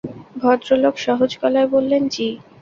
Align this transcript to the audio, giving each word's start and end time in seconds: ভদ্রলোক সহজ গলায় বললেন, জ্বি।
ভদ্রলোক 0.37 0.95
সহজ 0.97 1.31
গলায় 1.41 1.67
বললেন, 1.67 2.03
জ্বি। 2.07 2.27